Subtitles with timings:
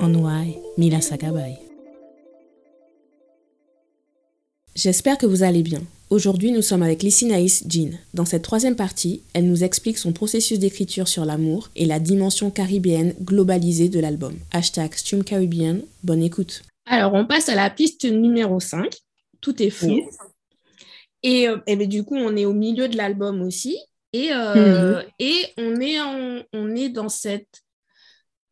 [0.00, 1.58] Onwai Mila Sakabay.
[4.74, 5.82] J'espère que vous allez bien.
[6.08, 7.98] Aujourd'hui, nous sommes avec Naïs Jean.
[8.14, 12.50] Dans cette troisième partie, elle nous explique son processus d'écriture sur l'amour et la dimension
[12.50, 14.34] caribéenne globalisée de l'album.
[14.52, 16.62] Hashtag Stream Caribbean, bonne écoute.
[16.86, 18.94] Alors, on passe à la piste numéro 5.
[19.40, 20.00] Tout est fou.
[21.22, 23.78] Et, euh, et ben, du coup, on est au milieu de l'album aussi.
[24.12, 25.04] Et, euh, mhm.
[25.18, 26.00] et on, est
[26.52, 27.62] on est dans cette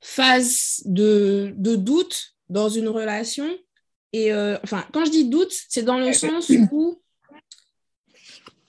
[0.01, 3.49] phase de, doute dans une relation.
[4.13, 7.01] Et euh, enfin, quand je dis doute, c'est dans le sens où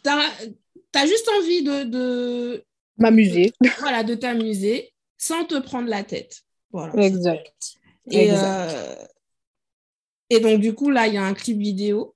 [0.03, 2.63] tu as, juste envie de.
[2.97, 3.53] M'amuser.
[3.79, 6.41] Voilà, de t'amuser sans te prendre la tête.
[6.71, 6.93] Voilà.
[7.03, 7.53] Exact.
[8.09, 8.95] Et, euh,
[10.29, 12.15] et donc, du coup, là, il y a un clip vidéo.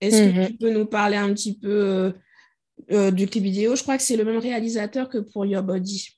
[0.00, 0.46] Est-ce que mhm.
[0.48, 2.14] tu peux nous parler un petit peu
[2.90, 3.76] euh, du clip vidéo?
[3.76, 6.08] Je crois que c'est le même réalisateur que pour Your Body.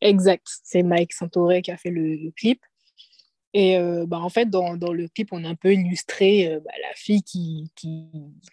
[0.00, 2.60] Exact, c'est Mike Santoré qui a fait le, clip.
[3.52, 6.60] Et euh, bah, en fait, dans, dans, le clip, on a un peu illustré euh,
[6.60, 8.06] bah, la fille qui, qui,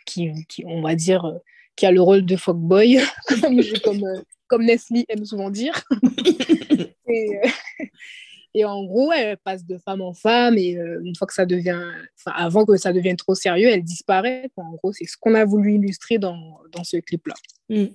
[0.06, 1.38] qui, qui, on va dire, euh,
[1.76, 3.00] qui a le rôle de fuckboy,
[3.42, 5.80] comme, comme, comme Nestlé aime souvent dire.
[7.08, 7.40] et,
[8.56, 11.80] et, en gros, elle passe de femme en femme et une fois que ça devient,
[12.26, 14.50] avant que ça devienne trop sérieux, elle disparaît.
[14.58, 17.36] En gros, c'est ce qu'on a voulu illustrer dans, dans ce clip-là.
[17.70, 17.86] Mm.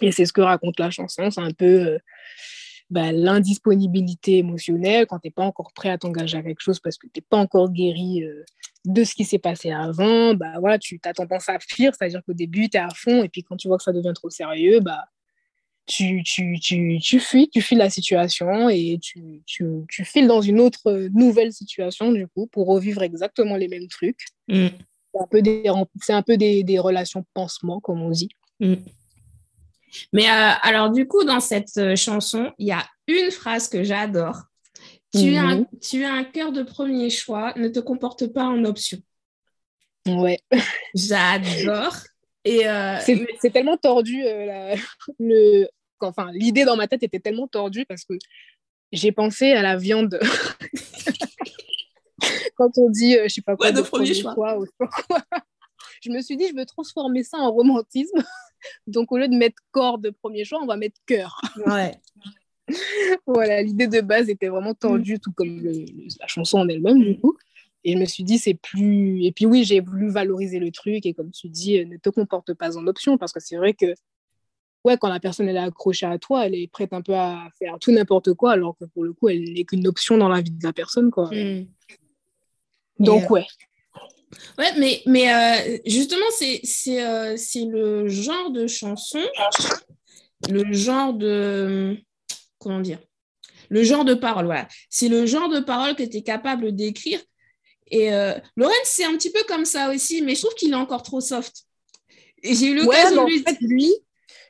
[0.00, 1.30] Et c'est ce que raconte la chanson.
[1.30, 1.98] C'est un peu euh,
[2.90, 6.98] bah, l'indisponibilité émotionnelle quand tu n'es pas encore prêt à t'engager à quelque chose parce
[6.98, 8.44] que tu n'es pas encore guéri euh,
[8.84, 10.34] de ce qui s'est passé avant.
[10.34, 13.28] Bah, voilà, tu as tendance à fuir, c'est-à-dire qu'au début, tu es à fond et
[13.28, 15.04] puis quand tu vois que ça devient trop sérieux, bah,
[15.86, 20.40] tu, tu, tu, tu fuis, tu fuis la situation et tu, tu, tu files dans
[20.40, 24.26] une autre nouvelle situation du coup pour revivre exactement les mêmes trucs.
[24.48, 24.68] Mm.
[25.12, 25.64] C'est un peu, des,
[26.10, 28.28] un peu des, des relations pansement, comme on dit.
[28.60, 28.74] Mm.
[30.12, 33.82] Mais euh, alors, du coup, dans cette euh, chanson, il y a une phrase que
[33.82, 34.42] j'adore.
[35.12, 35.66] Tu, as un, mhm.
[35.82, 38.98] tu as un cœur de premier choix, ne te comporte pas en option.
[40.06, 40.38] Ouais.
[40.94, 41.96] J'adore.
[42.44, 42.98] Et euh,
[43.40, 44.22] c'est tellement tordu.
[45.18, 45.66] le,
[46.00, 48.14] enfin, l'idée dans ma tête était tellement tordue parce que
[48.92, 50.18] j'ai pensé à la viande.
[52.56, 54.36] Quand on dit, je sais pas quoi, de, premier, choix.
[56.00, 58.22] Je me suis dit, je veux transformer ça en romantisme.
[58.86, 61.40] Donc, au lieu de mettre corps de premier choix, on va mettre cœur.
[61.66, 62.00] Ouais.
[63.26, 67.36] voilà, l'idée de base était vraiment tendue, tout comme la chanson en elle-même, du coup.
[67.84, 69.24] Et je me suis dit, c'est plus.
[69.24, 71.06] Et puis, oui, j'ai voulu valoriser le truc.
[71.06, 73.16] Et comme tu dis, euh, ne te comporte pas en option.
[73.16, 73.94] Parce que c'est vrai que,
[74.84, 77.48] ouais, quand la personne elle est accrochée à toi, elle est prête un peu à
[77.58, 78.52] faire tout n'importe quoi.
[78.52, 81.10] Alors que pour le coup, elle n'est qu'une option dans la vie de la personne,
[81.10, 81.30] quoi.
[81.32, 81.66] Mm.
[82.98, 83.46] Donc, euh, ouais.
[84.58, 89.20] Ouais, mais, mais euh, justement, euh, c'est le genre de chanson,
[90.48, 91.96] le genre de.
[92.58, 92.98] Comment dire
[93.68, 94.68] Le genre de parole, voilà.
[94.88, 97.20] C'est le genre de parole que tu es capable d'écrire.
[97.90, 100.76] Et euh, Lorenz, c'est un petit peu comme ça aussi, mais je trouve qu'il est
[100.76, 101.64] encore trop soft.
[102.42, 103.40] Et j'ai eu l'occasion de lui...
[103.40, 103.92] En fait, lui,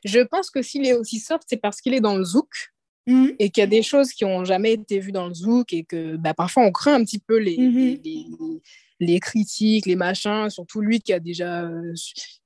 [0.05, 2.71] je pense que s'il est aussi soft, c'est parce qu'il est dans le zouk.
[3.07, 3.29] Mmh.
[3.39, 5.83] Et qu'il y a des choses qui n'ont jamais été vues dans le zouk et
[5.83, 8.27] que bah, parfois on craint un petit peu les, mmh les,
[9.01, 11.67] les critiques, les machins, surtout lui qui a déjà,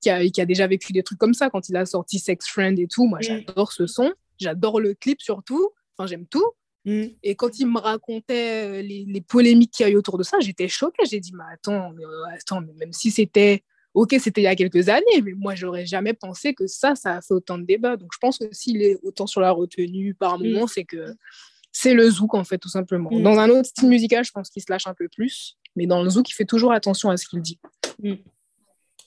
[0.02, 2.48] qui a, qui a, déjà vécu des trucs comme ça quand il a sorti Sex
[2.48, 3.06] Friend et tout.
[3.06, 3.24] Moi, mm.
[3.24, 6.50] j'adore ce son, j'adore le clip surtout, enfin, j'aime tout.
[6.86, 7.04] Mm.
[7.24, 10.24] Et quand il me racontait euh, les, les polémiques qu'il y a eu autour de
[10.24, 11.04] ça, j'étais choquée.
[11.06, 14.48] J'ai dit, mais attends, mais, euh, attends, mais même si c'était, ok, c'était il y
[14.48, 17.66] a quelques années, mais moi, j'aurais jamais pensé que ça, ça a fait autant de
[17.66, 17.98] débats.
[17.98, 20.44] Donc, je pense que s'il est autant sur la retenue par mm.
[20.48, 21.06] moment, c'est que
[21.74, 23.10] c'est le zouk, en fait, tout simplement.
[23.12, 25.58] Dans un autre style musical, je pense qu'il se lâche un peu plus.
[25.76, 27.60] Mais dans le zouk, il fait toujours attention à ce qu'il dit.
[28.02, 28.14] Mm.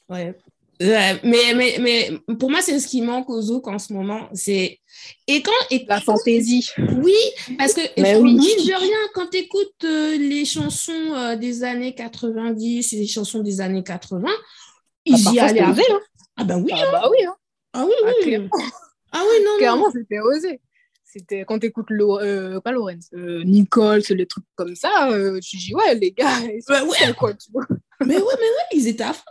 [0.08, 0.34] Ouais.
[1.24, 4.28] mais, mais, mais pour moi, c'est ce qui manque au zouk en ce moment.
[4.32, 4.78] C'est
[5.26, 6.70] et quand et la fantaisie.
[7.02, 7.16] Oui,
[7.58, 7.80] parce que
[8.20, 8.36] oui.
[8.36, 13.40] de rien, quand tu écoutes euh, les chansons euh, des années 90 et les chansons
[13.40, 14.28] des années 80,
[15.04, 15.90] ils ah, y allaient avec.
[15.90, 16.00] Hein.
[16.36, 16.70] Ah bah oui.
[16.72, 16.88] Ah hein.
[16.92, 17.24] bah oui.
[17.26, 17.34] Hein.
[17.72, 17.92] Ah oui,
[18.24, 18.48] oui.
[19.10, 20.60] Ah, oui, non, Clairement, c'était osé.
[21.10, 25.56] C'était quand tu écoutes euh, pas Lorenz, euh, Nicole, les trucs comme ça, euh, tu
[25.56, 26.38] dis ouais les gars,
[26.69, 27.14] bah, ouais.
[27.16, 27.66] quoi, tu vois.
[28.05, 29.25] Mais ouais, mais ouais, ils étaient à fond.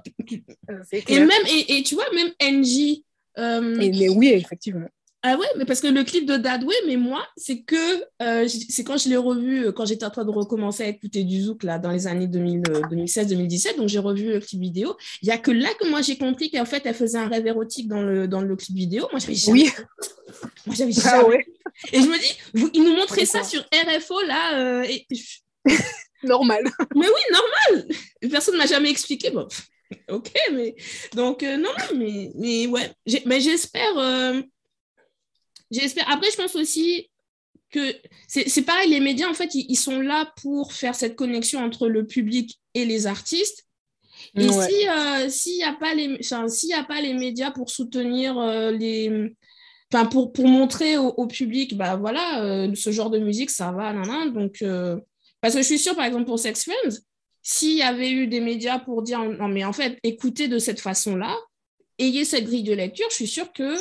[0.72, 3.04] Euh, et même et, et, tu vois même NJ.
[3.38, 4.90] Mais oui, effectivement.
[5.30, 7.76] Ah ouais, mais parce que le clip de Dadway, mais moi, c'est que
[8.22, 11.26] euh, c'est quand je l'ai revu, euh, quand j'étais en train de recommencer à écouter
[11.26, 14.96] du Zouk là, dans les années 2016-2017, donc j'ai revu le clip vidéo.
[15.22, 17.46] Il n'y a que là que moi j'ai compris qu'en fait elle faisait un rêve
[17.46, 19.10] érotique dans le, dans le clip vidéo.
[19.12, 19.64] Moi j'avais jamais.
[19.64, 19.72] Oui.
[20.66, 21.24] Moi j'avais Ah jamais.
[21.28, 21.46] ouais,
[21.92, 24.60] Et je me dis, ils nous montraient ça sur RFO là.
[24.62, 25.06] euh, et...
[26.24, 26.64] normal.
[26.96, 27.88] Mais oui, normal.
[28.32, 29.30] Personne ne m'a jamais expliqué.
[29.32, 29.46] Bon,
[30.10, 30.76] ok, mais
[31.16, 32.92] donc euh, non, non, mais, mais ouais.
[33.26, 34.44] Mais j'espère.
[35.72, 36.10] J'espère.
[36.10, 37.10] Après, je pense aussi
[37.70, 37.94] que
[38.28, 41.88] c'est pareil, les médias, en fait, ils, ils sont là pour faire cette connexion entre
[41.90, 43.66] le public et les artistes.
[44.36, 44.68] Et Ouais.
[44.70, 47.70] si euh, s'il n'y a, pas les- enfin, s'il y a pas les médias pour
[47.70, 49.34] soutenir euh, les.
[49.94, 53.72] Enfin, pour, pour montrer au, au public, bah voilà, euh, ce genre de musique, ça
[53.72, 54.34] va, nan, nan.
[54.34, 54.64] Donc,
[55.42, 56.98] parce que je suis sûre, par exemple, pour Sex Friends,
[57.42, 60.82] s'il y avait eu des médias pour dire, non, mais en fait, écoutez de cette
[60.82, 61.38] façon-là,
[62.00, 63.76] ayez cette grille de lecture, je suis sûre que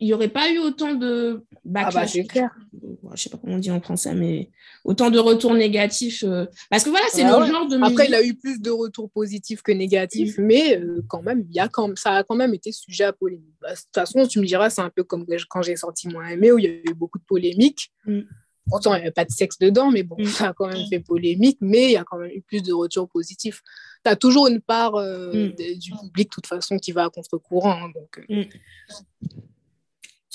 [0.00, 2.12] il n'y aurait pas eu autant de Ah bah, backlash.
[2.12, 2.50] c'est clair.
[2.72, 4.50] je ne sais pas comment on dit en français, mais
[4.84, 6.24] autant de retours négatifs.
[6.24, 7.48] euh, Parce que voilà, c'est Ah le ouais.
[7.50, 7.92] genre de musique.
[7.92, 11.54] Après, il a eu plus de retours positifs que négatifs, mais euh, quand même, il
[11.54, 13.54] y a quand ça a quand même été sujet à polémique.
[13.60, 16.28] Bah, de toute façon, tu me diras, c'est un peu comme quand j'ai sorti Moins
[16.28, 17.90] aimé, où il y a eu beaucoup de polémiques.
[18.06, 18.20] Mm.
[18.68, 20.24] Pourtant, il n'y avait pas de sexe dedans, mais bon, Mm.
[20.26, 22.72] ça a quand même fait polémique, mais il y a quand même eu plus de
[22.72, 23.62] retours positifs.
[24.04, 25.52] Tu as toujours une part euh, Mm.
[25.52, 27.84] de- du public, de toute façon, qui va à contre-courant.
[27.84, 28.26] hein, donc,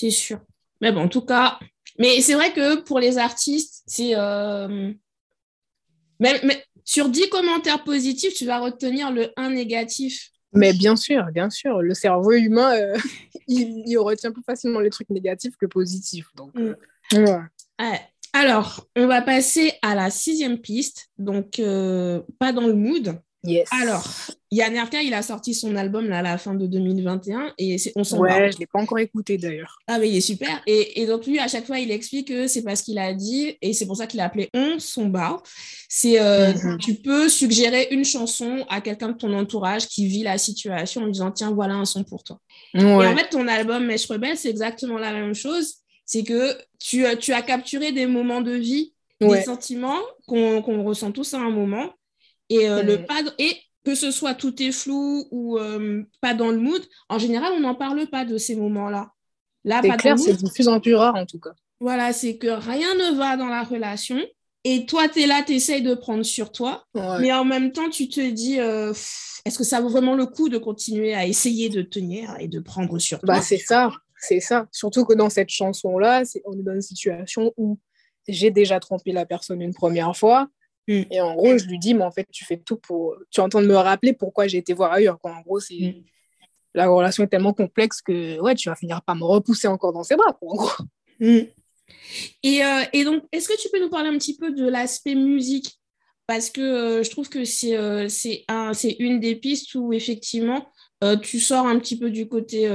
[0.02, 0.40] C'est sûr.
[0.82, 1.60] Mais bon, en tout cas,
[2.00, 4.16] mais c'est vrai que pour les artistes, c'est.
[4.16, 4.92] euh,
[6.20, 10.32] Mais, mais sur 10 commentaires positifs, tu vas retenir le 1 négatif.
[10.54, 12.98] Mais bien sûr, bien sûr, le cerveau humain, euh,
[13.48, 16.30] il, il retient plus facilement les trucs négatifs que positifs.
[16.36, 16.76] Donc, euh,
[17.14, 17.40] ouais.
[17.80, 18.02] Ouais.
[18.34, 21.10] Alors, on va passer à la sixième piste.
[21.20, 23.22] Donc, euh, pas dans le mood.
[23.44, 23.68] Yes.
[23.72, 24.04] Alors,
[24.52, 28.04] Yann Erka, il a sorti son album là, à la fin de 2021 et on
[28.04, 28.20] s'en.
[28.20, 29.80] Ouais, je ne l'ai pas encore écouté d'ailleurs.
[29.88, 30.62] Ah mais il est super.
[30.68, 33.58] Et, et donc lui, à chaque fois, il explique que c'est parce qu'il a dit,
[33.62, 35.42] et c'est pour ça qu'il a appelé On son bar.
[35.90, 36.78] C'est euh, Mhm.
[36.78, 41.06] tu peux suggérer une chanson à quelqu'un de ton entourage qui vit la situation en
[41.06, 42.40] lui disant tiens, voilà un son pour toi.
[42.76, 45.78] Et en fait, ton album Mèche Rebelle, c'est exactement la même chose.
[46.06, 49.38] C'est que tu, as- tu as capturé des moments de vie, Ouais.
[49.40, 51.92] des sentiments qu'on qu'on ressent tous à un moment.
[52.52, 56.52] Et, euh, le pas, et que ce soit tout est flou ou euh, pas dans
[56.52, 59.12] le mood, en général, on n'en parle pas de ces moments-là.
[59.64, 61.52] Là, pas clair, c'est de plus en plus rare en tout cas.
[61.80, 64.20] Voilà, c'est que rien ne va dans la relation.
[64.64, 66.84] Et toi, tu es là, tu essayes de prendre sur toi.
[66.94, 67.20] Ouais.
[67.22, 68.92] Mais en même temps, tu te dis, euh,
[69.46, 72.60] est-ce que ça vaut vraiment le coup de continuer à essayer de tenir et de
[72.60, 73.36] prendre sur toi?
[73.36, 73.90] Bah, c'est ça,
[74.20, 74.68] c'est ça.
[74.72, 77.80] Surtout que dans cette chanson-là, c'est- on est dans une situation où
[78.28, 80.48] j'ai déjà trompé la personne une première fois.
[81.00, 81.06] Mm.
[81.12, 83.16] Et en gros, je lui dis, mais en fait, tu fais tout pour.
[83.30, 85.20] Tu es en train de me rappeler pourquoi j'ai été voir ailleurs.
[85.20, 85.32] Quoi.
[85.34, 85.76] En gros, c'est.
[85.80, 86.04] Mm.
[86.74, 90.04] La relation est tellement complexe que ouais, tu vas finir par me repousser encore dans
[90.04, 90.34] ses bras.
[90.34, 90.84] Quoi, en gros.
[91.20, 91.40] Mm.
[92.44, 95.16] Et, euh, et donc, est-ce que tu peux nous parler un petit peu de l'aspect
[95.16, 95.80] musique?
[96.28, 99.92] Parce que euh, je trouve que c'est euh, c'est un, c'est une des pistes où
[99.92, 100.66] effectivement,
[101.24, 102.68] tu sors un petit peu du côté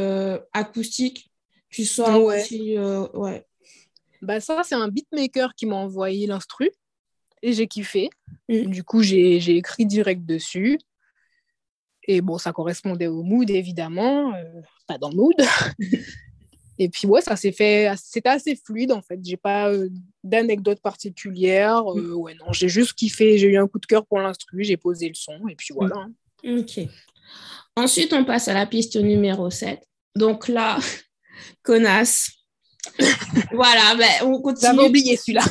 [0.52, 1.30] acoustique.
[1.70, 2.40] Tu sors Ouais.
[2.42, 2.76] aussi...
[3.14, 3.46] ouais.
[4.22, 6.70] Bah, ça, c'est un beatmaker qui m'a envoyé l'instru
[7.42, 8.10] et j'ai kiffé.
[8.48, 8.70] Mm.
[8.70, 10.78] Du coup, j'ai écrit direct dessus.
[12.08, 14.32] Et bon, ça correspondait au mood, évidemment.
[14.34, 14.42] euh,
[14.86, 15.34] pas dans le mood.
[16.78, 17.90] et puis, ouais, ça s'est fait.
[18.00, 19.18] C'était assez fluide, en fait.
[19.24, 19.88] J'ai pas euh,
[20.22, 21.82] d'anecdote particulière.
[21.96, 23.38] euh, ouais, non, j'ai juste kiffé.
[23.38, 24.62] J'ai eu un coup de cœur pour l'instru.
[24.62, 25.48] J'ai posé le son.
[25.48, 26.06] Et puis voilà.
[26.44, 26.78] Ok.
[27.74, 29.80] Ensuite, on passe à la piste numéro 7.
[30.14, 30.78] Donc là,
[31.62, 32.30] connasse.
[33.52, 34.88] voilà, ben, on J'avais continue.
[34.88, 35.42] oublié celui-là.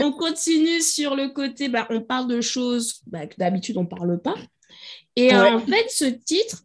[0.00, 3.88] On continue sur le côté, bah, on parle de choses bah, que d'habitude on ne
[3.88, 4.34] parle pas.
[5.16, 6.64] Et euh, en fait, ce titre,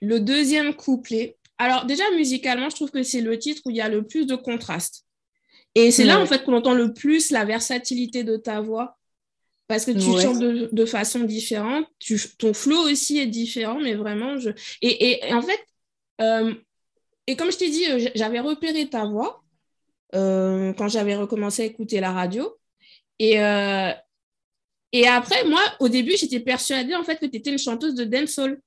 [0.00, 3.80] le deuxième couplet, alors déjà musicalement, je trouve que c'est le titre où il y
[3.80, 5.06] a le plus de contraste.
[5.74, 8.96] Et c'est là en fait qu'on entend le plus la versatilité de ta voix.
[9.68, 10.20] Parce que tu Ouais.
[10.22, 14.50] chantes de, de façon différente, tu, ton flow aussi est différent, mais vraiment, je...
[14.82, 15.60] Et, et- et en fait,
[16.20, 16.54] euh,
[17.26, 19.39] et comme je t'ai dit, euh, j'avais repéré ta voix
[20.14, 22.56] euh, quand j'avais recommencé à écouter la radio.
[23.18, 23.90] Et, euh,
[24.92, 28.04] et après, moi, au début, j'étais persuadée en fait que tu étais une chanteuse de
[28.04, 28.60] dancehall.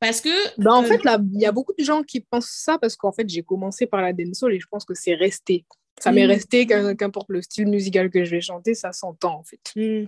[0.00, 0.30] Parce que.
[0.60, 1.00] Bah, en euh, fait,
[1.34, 4.02] il y a beaucoup de gens qui pensent ça parce qu'en fait, j'ai commencé par
[4.02, 5.64] la dancehall et je pense que c'est resté.
[6.00, 6.30] Ça m'est Mm.
[6.30, 9.60] resté, qu'im- qu'importe le style musical que je vais chanter, ça s'entend en fait.
[9.76, 10.04] Hmm,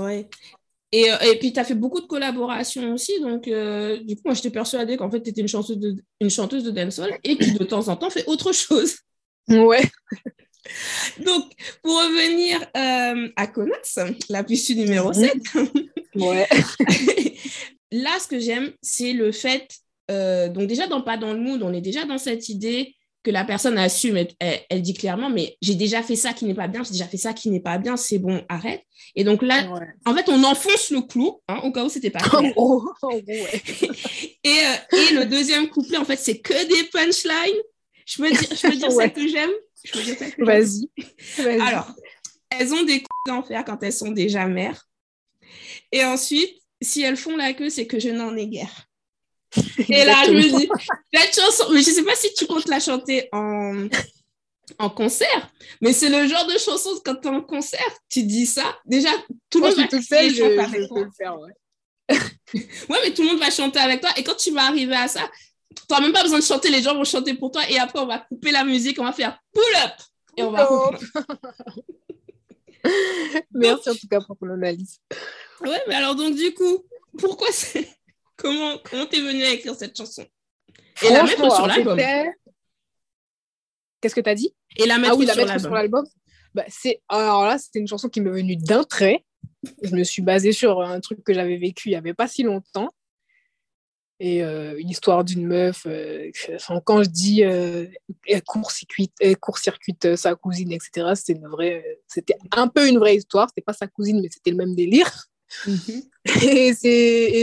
[0.00, 0.28] ouais.
[0.92, 3.18] Et, euh, et puis, tu as fait beaucoup de collaborations aussi.
[3.20, 6.30] Donc, euh, du coup, moi, j'étais persuadée qu'en fait, tu étais une chanteuse, de, une
[6.30, 8.96] chanteuse de dancehall et qui, de temps en temps, fait autre chose.
[9.48, 9.82] Ouais.
[11.18, 11.50] Donc,
[11.82, 15.32] pour revenir euh, à Connasse, la piste numéro 7,
[16.14, 16.46] Ouais.
[17.90, 19.68] là, ce que j'aime, c'est le fait
[20.10, 23.30] euh, donc déjà dans Pas dans le mood, on est déjà dans cette idée que
[23.30, 26.66] la personne assume, elle, elle, dit clairement, mais j'ai déjà fait ça qui n'est pas
[26.66, 28.82] bien, j'ai déjà fait ça qui n'est pas bien, c'est bon, arrête.
[29.14, 29.64] Et donc là,
[30.04, 32.52] en fait, on enfonce le clou, hein, au cas où c'était pas clair.
[32.56, 33.22] Oh, ouais.
[34.44, 37.62] et, euh, et, le deuxième couplet, en fait, c'est que des punchlines.
[38.06, 39.50] Je peux dire, je peux dire ça que j'aime
[40.38, 40.88] Vas-y.
[41.60, 41.92] Alors,
[42.50, 44.88] elles ont des coups d'enfer quand elles sont déjà mères.
[45.90, 48.88] Et ensuite, si elles font la queue, c'est que je n'en ai guère.
[49.88, 50.68] Et là, je me dis,
[51.12, 53.86] cette chanson, mais je ne sais pas si tu comptes la chanter en,
[54.78, 58.46] en concert, mais c'est le genre de chanson, quand tu es en concert, tu dis
[58.46, 59.10] ça, déjà,
[59.50, 61.00] tout le monde va chanter avec toi.
[61.00, 61.52] Le faire, ouais.
[62.54, 64.10] ouais, mais tout le monde va chanter avec toi.
[64.16, 65.30] Et quand tu vas arriver à ça,
[65.74, 67.62] tu n'as même pas besoin de chanter, les gens vont chanter pour toi.
[67.68, 69.92] Et après, on va couper la musique, on va faire pull up.
[70.36, 70.68] Et on va.
[73.52, 75.00] Merci en tout cas pour ton analyse.
[75.60, 76.84] Ouais, mais alors, donc, du coup,
[77.18, 77.88] pourquoi c'est.
[78.36, 80.26] Comment comment t'es venu à écrire cette chanson?
[81.02, 81.96] Et la mettre sur l'album
[84.00, 84.52] Qu'est-ce que tu as dit?
[84.76, 86.04] Et la mettre, ah oui, la sur l'album
[86.52, 86.64] bah,
[87.08, 89.24] Alors là, c'était une chanson qui m'est venue d'un trait.
[89.82, 92.42] Je me suis basée sur un truc que j'avais vécu il n'y avait pas si
[92.42, 92.88] longtemps.
[94.24, 96.30] Et euh, une histoire d'une meuf, euh,
[96.84, 97.86] quand je dis euh,
[98.46, 101.40] court-circuite court sa cousine, etc., c'était,
[102.06, 103.48] c'était un peu une vraie histoire.
[103.48, 105.26] C'était pas sa cousine, mais c'était le même délire.
[105.66, 106.02] Mhm.
[106.42, 106.72] Et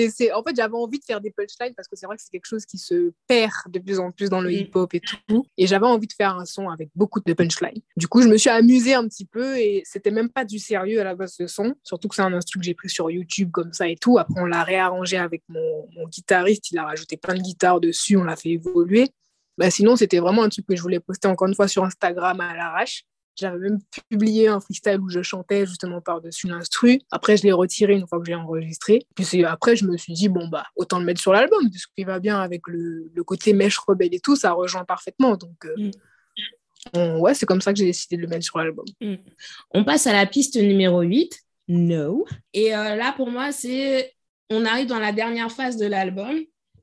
[0.10, 2.32] c'est, en fait, j'avais envie de faire des punchlines parce que c'est vrai que c'est
[2.32, 4.54] quelque chose qui se perd de plus en plus dans le mm.
[4.54, 5.46] hip-hop et tout.
[5.58, 7.82] Et j'avais envie de faire un son avec beaucoup de punchlines.
[7.98, 11.02] Du coup, je me suis amusée un petit peu et c'était même pas du sérieux
[11.02, 11.76] à la base ce son.
[11.84, 14.18] Surtout que c'est un instrument que j'ai pris sur YouTube comme ça et tout.
[14.18, 16.72] Après, on l'a réarrangé avec mon, mon guitariste.
[16.72, 18.16] Il a rajouté plein de guitares dessus.
[18.16, 19.10] On l'a fait évoluer.
[19.58, 22.40] Bah, sinon, c'était vraiment un truc que je voulais poster encore une fois sur Instagram
[22.40, 23.04] à l'arrache.
[23.40, 23.80] J'avais même
[24.10, 27.00] publié un freestyle où je chantais justement par-dessus l'instru.
[27.12, 29.06] Après, je l'ai retiré une fois que j'ai enregistré.
[29.16, 32.20] Puis après, je me suis dit, bon, bah, autant le mettre sur l'album, puisqu'il va
[32.20, 35.38] bien avec le, le, côté mèche rebelle et tout, ça rejoint parfaitement.
[35.38, 35.92] Donc, euh,
[36.96, 37.20] mm.
[37.20, 38.86] ouais, c'est comme ça que j'ai décidé de le mettre sur l'album.
[39.02, 39.16] Mm.
[39.72, 42.26] On passe à la piste numéro 8, No.
[42.54, 44.14] Et euh, là, pour moi, c'est.
[44.50, 46.40] On arrive dans la dernière phase de l'album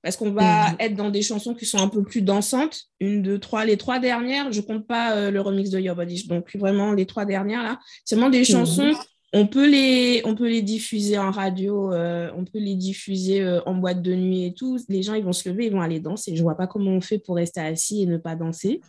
[0.07, 2.83] parce qu'on va être dans des chansons qui sont un peu plus dansantes?
[3.01, 3.65] Une, deux, trois.
[3.65, 7.07] Les trois dernières, je compte pas euh, le remix de Your Body, donc vraiment les
[7.07, 7.81] trois dernières là.
[8.05, 8.93] C'est vraiment des chansons.
[9.33, 13.61] On peut, les, on peut les diffuser en radio, euh, on peut les diffuser euh,
[13.67, 14.79] en boîte de nuit et tout.
[14.89, 16.37] Les gens, ils vont se lever, ils vont aller danser.
[16.37, 18.81] Je vois pas comment on fait pour rester assis et ne pas danser.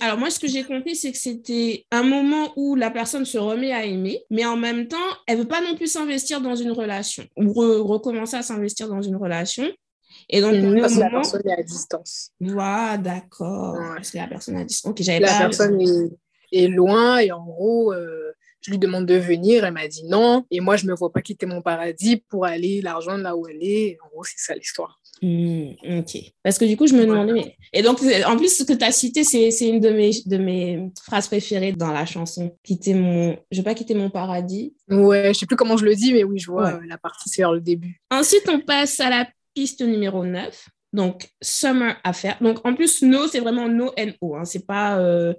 [0.00, 3.36] alors moi, ce que j'ai compris, c'est que c'était un moment où la personne se
[3.36, 6.70] remet à aimer, mais en même temps, elle veut pas non plus s'investir dans une
[6.70, 9.64] relation ou recommencer à s'investir dans une relation.
[10.28, 12.30] Et donc, parce que la personne est à distance.
[12.40, 13.76] Voilà, d'accord.
[13.76, 14.90] Que la personne est à distance.
[14.90, 15.80] Ok, j'avais La personne
[16.52, 19.64] est, loin et en gros, euh, je lui demande de venir.
[19.64, 20.44] Elle m'a dit non.
[20.50, 23.36] Et moi, je ne me vois pas quitter mon paradis pour aller la rejoindre là
[23.36, 23.98] où elle est.
[24.04, 25.00] En gros, c'est ça l'histoire.
[25.20, 26.18] Hmm, ok.
[26.42, 27.56] Parce que du coup, je me demandais.
[27.72, 30.90] Et donc, en plus, ce que tu as cité, c'est une de mes, de mes
[31.02, 32.56] phrases préférées dans la chanson.
[32.62, 33.36] Quitter mon.
[33.50, 34.74] Je vais pas quitter mon paradis.
[34.88, 37.42] Ouais, je sais plus comment je le dis, mais oui, je vois la partie, c'est
[37.42, 38.00] vers le début.
[38.10, 39.28] Ensuite, on passe à la
[39.58, 42.36] piste numéro 9, donc Summer Affair.
[42.40, 44.36] Donc en plus, No, c'est vraiment No N-O.
[44.36, 44.44] Hein.
[44.44, 45.00] C'est pas.
[45.00, 45.34] Euh,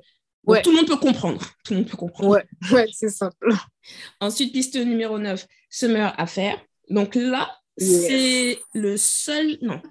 [0.45, 0.61] ouais.
[0.61, 1.39] Tout le monde peut comprendre.
[1.63, 2.29] Tout le monde peut comprendre.
[2.29, 3.47] Ouais, ouais c'est simple.
[4.19, 6.59] Ensuite, piste numéro 9, Summer Affair.
[6.89, 9.57] Donc là, c'est le seul.
[9.61, 9.81] Non.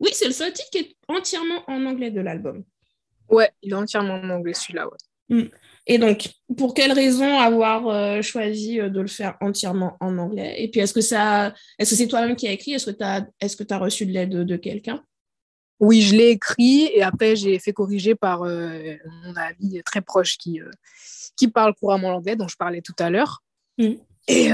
[0.00, 2.62] Oui, c'est le seul titre qui est entièrement en anglais de l'album.
[3.30, 4.98] Ouais, il est entièrement en anglais celui-là, ouais.
[5.44, 5.48] Mm.
[5.86, 10.54] Et donc, pour quelle raison avoir euh, choisi euh, de le faire entièrement en anglais?
[10.58, 12.72] Et puis, est-ce que ça, est-ce que c'est toi-même qui as écrit?
[12.72, 15.02] Est-ce que tu as, est-ce que tu as reçu de l'aide de, quelqu'un?
[15.80, 20.38] Oui, je l'ai écrit et après j'ai fait corriger par euh, mon ami très proche
[20.38, 20.60] qui
[21.36, 23.42] qui parle couramment l'anglais, dont je parlais tout à l'heure.
[23.78, 23.94] Mm.
[24.28, 24.50] Et,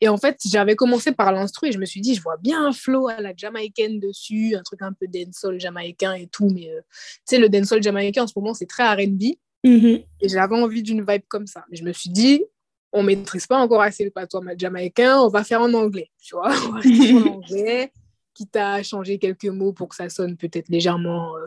[0.00, 2.66] et en fait, j'avais commencé par l'instru et je me suis dit, je vois bien
[2.66, 6.68] un flow à la jamaïcaine dessus, un truc un peu dancehall jamaïcain et tout, mais
[6.68, 9.36] tu sais, le dancehall jamaïcain en ce moment, c'est très R&B.
[9.64, 10.02] Mhm.
[10.20, 11.64] Et j'avais envie d'une vibe comme ça.
[11.70, 12.44] Mais je me suis dit,
[12.92, 16.48] on maîtrise pas encore assez le patois jamaïcain, on va faire en anglais, tu vois.
[16.68, 17.92] On va faire en anglais,
[18.34, 21.46] quitte à changer quelques mots pour que ça sonne peut-être légèrement euh,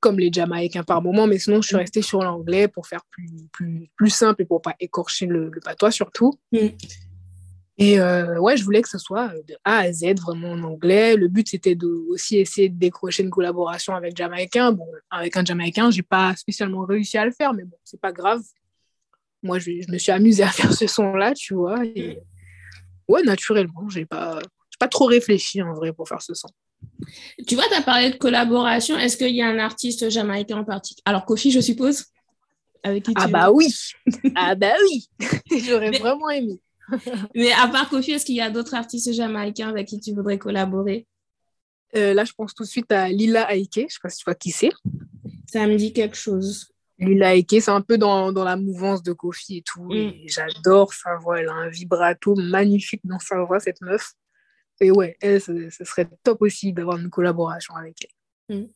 [0.00, 3.48] comme les Jamaïcains par moment, mais sinon je suis restée sur l'anglais pour faire plus,
[3.50, 6.34] plus, plus simple et pour pas écorcher le, patois surtout.
[6.52, 6.72] Mhm.
[7.76, 11.16] Et euh, ouais, je voulais que ce soit de A à Z, vraiment en anglais.
[11.16, 14.72] Le but, c'était de aussi essayer de décrocher une collaboration avec Jamaïcain.
[14.72, 18.12] Bon, avec un Jamaïcain, j'ai pas spécialement réussi à le faire, mais bon, c'est pas
[18.12, 18.42] grave.
[19.42, 21.84] Moi, je, je, me suis amusée à faire ce son-là, tu vois.
[21.84, 22.20] Et
[23.08, 24.38] ouais, naturellement, j'ai pas,
[24.78, 26.48] pas trop réfléchi en vrai pour faire ce son.
[27.46, 28.96] Tu vois, tu as parlé de collaboration.
[28.98, 32.06] Est-ce qu'il y a un artiste jamaïcain en particulier Alors, Kofi, je suppose
[32.84, 33.74] avec qui Ah, bah oui
[34.36, 35.08] Ah, bah oui
[35.66, 36.60] J'aurais vraiment aimé.
[37.34, 40.38] Mais à part Kofi, est-ce qu'il y a d'autres artistes jamaïcains avec qui tu voudrais
[40.38, 41.06] collaborer?
[41.94, 43.74] Là, je pense tout de suite à Lila Aike.
[43.74, 44.72] Je ne sais pas si tu vois qui c'est.
[45.46, 46.74] Ça me dit quelque chose.
[46.98, 49.92] Lila Eke, c'est un peu dans, dans, la mouvance de Kofi et tout.
[49.92, 50.28] Et mm.
[50.28, 51.40] j'adore sa voix.
[51.40, 54.12] Elle a un vibrato magnifique dans sa voix, cette meuf.
[54.80, 57.96] Et ouais, elle, ce, serait top aussi d'avoir une collaboration avec
[58.48, 58.56] elle.
[58.56, 58.66] Mm.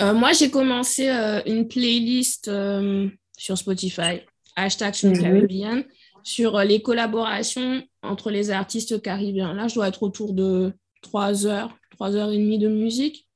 [0.00, 4.20] Euh, moi, j'ai commencé euh, une playlist euh, sur Spotify,
[4.56, 5.84] hashtag mm Caribbean,
[6.24, 9.54] sur les collaborations entre les artistes caribéens.
[9.54, 13.28] Là, je dois être autour de 3 heures, 3 heures et demie de musique.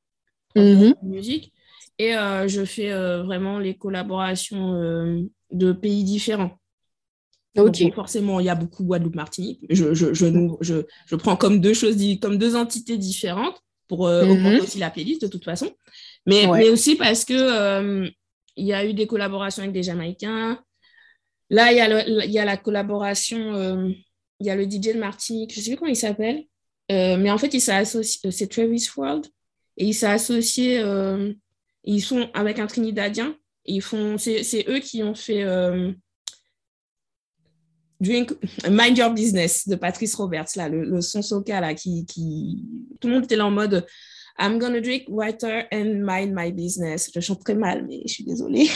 [0.54, 1.52] De musique.
[1.98, 6.58] Et euh, je fais euh, vraiment les collaborations euh, de pays différents.
[7.94, 9.60] Forcément, il y a beaucoup Guadeloupe, Martinique.
[9.70, 10.26] Je, je, je,
[10.60, 10.74] je,
[11.06, 15.22] je prends comme deux choses, comme deux entités différentes pour mm augmenter aussi la playlist
[15.22, 15.70] de toute façon.
[16.26, 18.10] Mais, mais aussi parce que
[18.56, 20.58] il y a eu des collaborations avec des Jamaïcains.
[21.50, 23.94] Là, il y a, la collaboration,
[24.40, 26.44] il y a le DJ de Martinique, je ne sais plus comment il s'appelle,
[26.88, 29.26] mais en fait, il s'est associé, c'est Travis World,
[29.76, 30.82] et il s'est associé
[31.86, 33.36] ils sont avec un Trinidadien.
[33.64, 35.92] Ils font, c'est eux qui ont fait euh,
[38.00, 38.32] Drink,
[38.68, 42.64] Mind Your Business de Patrice Roberts, là, le, son soca, là, qui, qui,
[43.00, 43.86] tout le monde était là en mode
[44.38, 47.10] I'm gonna drink water and mind my business.
[47.14, 48.68] Je chante très mal, mais je suis désolée.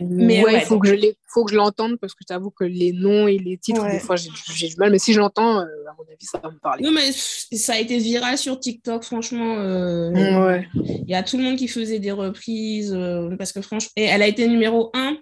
[0.00, 2.64] Mais ouais, il faut, que je faut que je l'entende parce que je t'avoue que
[2.64, 4.90] les noms et les titres, des fois, j'ai du mal.
[4.90, 6.82] Mais si je l'entends, euh, à mon avis, ça va me parler.
[6.82, 9.58] Non, mais ça a été viral sur TikTok, franchement.
[9.58, 10.10] Euh,
[10.46, 10.68] ouais.
[10.74, 14.04] Il y a tout le monde qui faisait des reprises euh, parce que franchement, et
[14.04, 15.16] elle a été numéro 1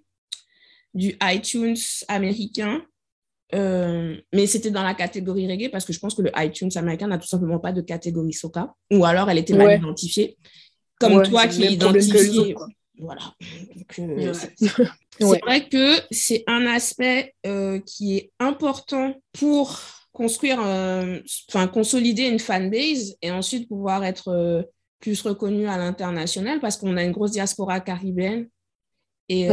[0.94, 1.76] du iTunes
[2.08, 2.82] américain.
[3.54, 7.06] Euh, mais c'était dans la catégorie reggae parce que je pense que le iTunes américain
[7.06, 8.74] n'a tout simplement pas de catégorie soca.
[8.90, 10.36] Ou alors elle était mal identifiée.
[10.98, 12.54] Comme toi qui identifiais.
[12.98, 13.34] Voilà.
[13.98, 19.80] Euh, c'est vrai que c'est un aspect euh, qui est important pour
[20.12, 24.64] construire, enfin consolider une fanbase et ensuite pouvoir être
[25.00, 28.48] plus reconnu à l'international parce qu'on a une grosse diaspora caribéenne.
[29.28, 29.48] Et,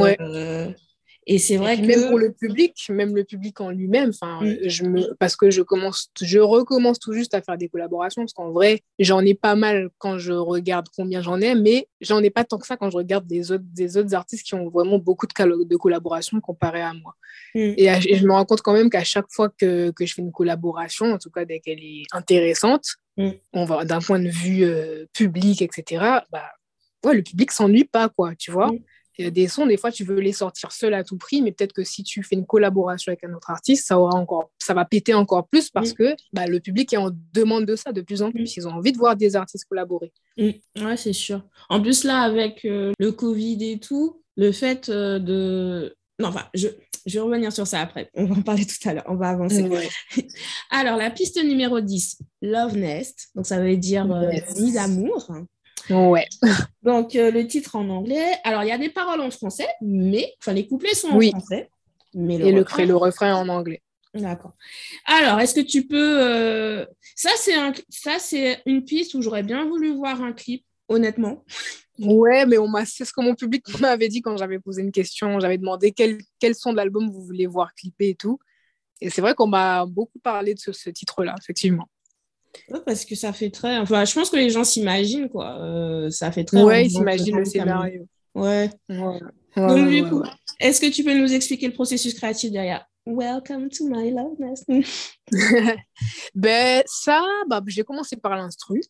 [1.28, 4.68] et c'est vrai que même pour le public, même le public en lui-même, enfin, mm.
[4.68, 8.34] je me, parce que je commence, je recommence tout juste à faire des collaborations parce
[8.34, 12.32] qu'en vrai, j'en ai pas mal quand je regarde combien j'en ai, mais j'en ai
[12.32, 14.98] pas tant que ça quand je regarde des autres, des autres artistes qui ont vraiment
[14.98, 17.16] beaucoup de, de collaborations comparé à moi.
[17.54, 17.74] Mm.
[17.78, 20.32] Et, je me rends compte quand même qu'à chaque fois que, que, je fais une
[20.32, 22.86] collaboration, en tout cas dès qu'elle est intéressante,
[23.18, 23.30] mm.
[23.54, 26.04] on va d'un point de vue euh, public, etc.
[26.32, 26.50] Bah,
[27.06, 28.72] ouais, le public s'ennuie pas, quoi, tu vois.
[29.18, 31.42] Il y a des sons, des fois, tu veux les sortir seul à tout prix,
[31.42, 34.52] mais peut-être que si tu fais une collaboration avec un autre artiste, ça, aura encore,
[34.60, 35.96] ça va péter encore plus parce mm.
[35.96, 38.44] que bah, le public est en demande de ça de plus en plus.
[38.44, 38.54] Mm.
[38.58, 40.12] Ils ont envie de voir des artistes collaborer.
[40.38, 40.50] Mm.
[40.84, 41.44] Ouais, c'est sûr.
[41.70, 45.96] En plus, là, avec euh, le Covid et tout, le fait euh, de...
[46.20, 46.68] Non, enfin, je,
[47.06, 48.10] je vais revenir sur ça après.
[48.14, 49.06] On va en parler tout à l'heure.
[49.08, 49.68] On va avancer.
[50.70, 53.30] Alors, la piste numéro 10, Love Nest.
[53.36, 55.28] Donc, ça veut dire euh, vie d'amour.
[55.90, 56.28] Ouais.
[56.84, 58.34] Donc, euh, le titre en anglais.
[58.44, 60.34] Alors, il y a des paroles en français, mais.
[60.40, 61.70] Enfin, les couplets sont en français.
[62.14, 62.86] Mais le Et refrain...
[62.86, 63.82] le, refrain en anglais.
[64.14, 64.54] D'accord.
[65.06, 66.22] Alors, est-ce que tu peux.
[66.22, 67.74] Euh, ça, c'est un...
[68.66, 71.44] une piste où j'aurais bien voulu voir un clip, honnêtement.
[72.00, 72.86] Ouais, mais on m'a...
[72.86, 75.40] c'est ce que mon public m'avait dit quand j'avais posé une question.
[75.40, 78.40] J'avais demandé quel, quel son de l'album vous voulez voir clipper et tout.
[79.00, 81.88] Et c'est vrai qu'on m'a beaucoup parlé de ce titre-là, effectivement
[82.86, 83.78] parce que ça fait très.
[83.78, 85.60] Enfin, je pense que les gens s'imaginent, quoi.
[85.60, 86.62] Euh, ça fait très.
[86.64, 88.08] Ouais, ils s'imaginent le scénario.
[88.34, 88.70] Ouais.
[88.90, 90.24] Donc, du coup,
[90.60, 92.86] est-ce que tu peux nous expliquer le processus créatif derrière?
[93.06, 94.66] Welcome to my love nest.
[96.36, 98.82] ben, ça, bah, j'ai commencé par l'instru.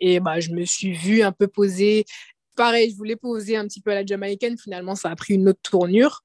[0.00, 2.04] Et bah, je me suis vue un peu poser.
[2.56, 4.58] Pareil, je voulais poser un petit peu à la jamaïcaine.
[4.58, 6.24] Finalement, ça a pris une autre tournure.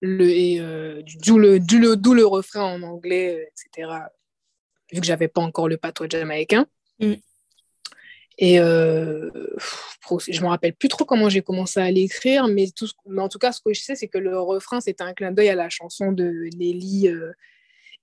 [0.00, 4.06] Le, et euh, d'où le, le, le refrain en anglais, etc
[4.92, 6.66] vu que j'avais pas encore le patois jamaïcain.
[7.00, 7.14] Mm.
[8.38, 9.30] Et euh,
[10.28, 13.38] je me rappelle plus trop comment j'ai commencé à l'écrire, mais, tout, mais en tout
[13.38, 15.70] cas, ce que je sais, c'est que le refrain, c'était un clin d'œil à la
[15.70, 17.32] chanson de Nelly euh,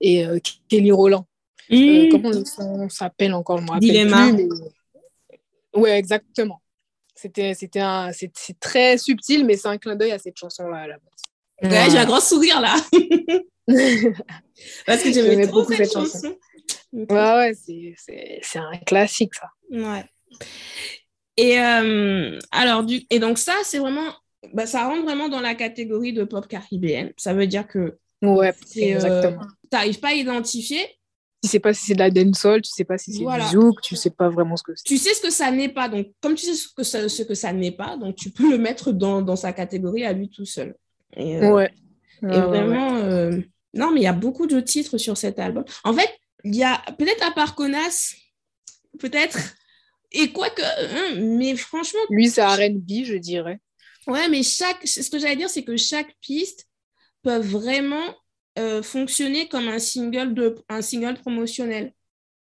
[0.00, 1.26] et euh, Kelly Roland.
[1.70, 2.08] Euh, mm.
[2.10, 4.32] comment son s'appelle encore Je me rappelle Dilemma.
[4.34, 4.48] plus.
[4.48, 5.80] Mais...
[5.80, 6.60] Ouais, exactement.
[7.14, 10.86] C'était, c'était un, c'est, très subtil, mais c'est un clin d'œil à cette chanson-là à
[10.88, 11.70] la base.
[11.70, 12.74] Ouais, j'ai un grand sourire là.
[14.86, 16.36] Parce que j'aimais beaucoup cette, chanson.
[16.94, 17.52] Ouais, ouais,
[18.42, 19.50] c'est un classique, ça.
[19.70, 20.04] Ouais.
[21.36, 24.12] Et euh, alors, du, et donc ça, c'est vraiment,
[24.52, 27.12] bah, ça rentre vraiment dans la catégorie de pop caribéenne.
[27.16, 29.42] Ça veut dire que ouais, euh, exactement.
[29.42, 30.82] tu n'arrives pas à identifier.
[31.42, 33.80] Tu sais pas si c'est de la dancehall, tu sais pas si c'est du zouk,
[33.82, 34.84] tu sais pas vraiment ce que c'est.
[34.84, 35.88] Tu sais ce que ça n'est pas.
[35.88, 38.48] Donc, comme tu sais ce que ça, ce que ça n'est pas, donc tu peux
[38.48, 40.76] le mettre dans, dans sa catégorie à lui tout seul.
[41.16, 41.70] Et, euh, ouais.
[42.22, 42.92] Et vraiment,
[43.74, 45.64] non, mais il y a beaucoup de titres sur cet album.
[45.82, 46.08] En fait,
[46.44, 48.14] il y a peut-être à part Conas,
[48.98, 49.38] peut-être
[50.14, 52.00] Et quoi que, hein, mais franchement.
[52.08, 53.58] Lui, c'est RB, je dirais.
[54.06, 56.68] Ouais, mais chaque, ce que j'allais dire, c'est que chaque piste
[57.22, 58.14] peut vraiment
[58.58, 61.92] euh, fonctionner comme un single, de, un single promotionnel.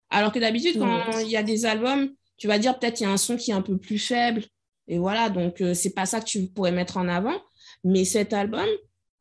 [0.09, 3.05] Alors que d'habitude, quand il y a des albums, tu vas dire peut-être il y
[3.05, 4.43] a un son qui est un peu plus faible.
[4.87, 7.41] Et voilà, donc euh, c'est pas ça que tu pourrais mettre en avant.
[7.85, 8.67] Mais cet album,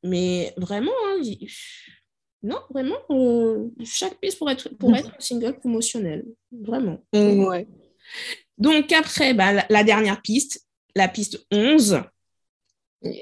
[0.02, 1.22] mais vraiment, hein,
[2.42, 6.24] non, vraiment, euh, chaque piste pourrait être, pour être un single promotionnel.
[6.50, 6.98] Vraiment.
[7.12, 7.68] Ouais.
[8.59, 12.02] Donc après, bah, la, dernière piste, la piste 11.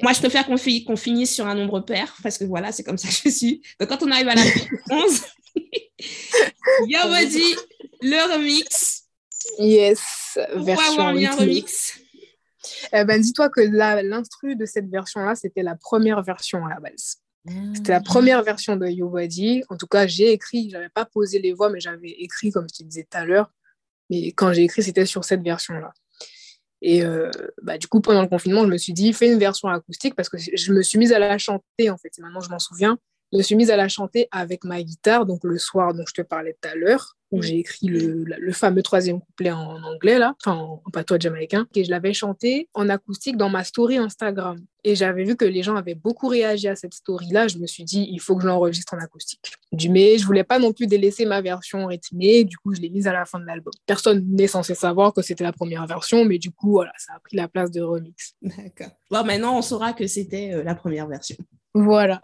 [0.03, 3.09] Moi, je préfère qu'on finisse sur un nombre pair parce que voilà, c'est comme ça
[3.09, 3.63] que je suis.
[3.79, 5.23] Donc quand on arrive à la piste 11,
[6.87, 7.57] Yawadi,
[8.03, 9.05] le remix.
[9.59, 11.99] Yes, version avoir un remix?
[12.93, 17.19] Eh ben, dis-toi que l'instru de cette version-là, c'était la première version à la base.
[17.75, 19.65] C'était la première version de Yobadi.
[19.71, 22.67] En tout cas, j'ai écrit, je n'avais pas posé les voix, mais j'avais écrit, comme
[22.71, 23.51] je te disais tout à l'heure.
[24.11, 25.93] Mais quand j'ai écrit, c'était sur cette version-là.
[26.83, 27.31] Et euh,
[27.63, 30.29] bah, du coup, pendant le confinement, je me suis dit, fais une version acoustique parce
[30.29, 32.11] que je me suis mise à la chanter, en fait.
[32.19, 32.99] maintenant, je m'en souviens.
[33.33, 36.15] Je me suis mise à la chanter avec ma guitare, donc le soir dont je
[36.15, 37.43] te parlais tout à l'heure où mm.
[37.43, 41.85] j'ai écrit le, le, fameux troisième couplet en anglais, là, enfin en, patois jamaïcain, et
[41.85, 44.59] je l'avais chanté en acoustique dans ma story Instagram.
[44.83, 47.49] Et j'avais vu que les gens avaient beaucoup réagi à cette story-là.
[47.49, 49.53] Je me suis dit, il faut que je l'enregistre en acoustique.
[49.73, 52.45] Du mais je voulais pas non plus délaisser ma version rythmée.
[52.45, 53.75] Du coup, je l'ai mise à la fin de l'album.
[53.85, 57.21] Personne n'est censé savoir que c'était la première version, mais du coup, voilà, ça a
[57.21, 58.35] pris la place de remix.
[58.41, 58.93] D'accord.
[59.11, 61.37] Bon, maintenant, on saura que c'était euh, la première version.
[61.75, 62.21] Voilà.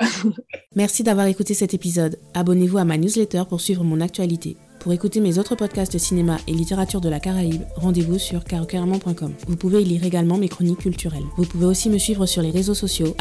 [0.75, 2.19] Merci d'avoir écouté cet épisode.
[2.35, 4.57] Abonnez-vous à ma newsletter pour suivre mon actualité.
[4.81, 9.33] Pour écouter mes autres podcasts cinéma et littérature de la Caraïbe, rendez-vous sur carocaramon.com.
[9.49, 11.25] Vous pouvez y lire également mes chroniques culturelles.
[11.37, 13.17] Vous pouvez aussi me suivre sur les réseaux sociaux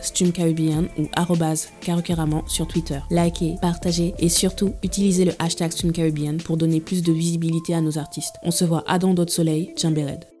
[0.00, 1.08] stumcaribbean ou
[1.82, 3.00] carocaramon sur Twitter.
[3.10, 7.98] Likez, partagez et surtout utilisez le hashtag stumcaribbean pour donner plus de visibilité à nos
[7.98, 8.36] artistes.
[8.42, 10.31] On se voit à dans d'autres soleils, Jimbered.